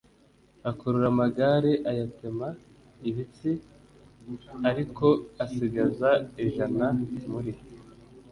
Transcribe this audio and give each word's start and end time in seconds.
akurura 0.69 1.07
amagare 1.13 1.71
ayatema 1.89 2.47
ibitsi 3.09 3.51
l 4.61 4.63
ariko 4.71 5.05
asigaza 5.43 6.09
ijana 6.45 6.85
muri 7.31 7.53